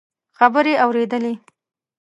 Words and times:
خبرې 0.37 0.73
اورېدلې. 0.83 1.33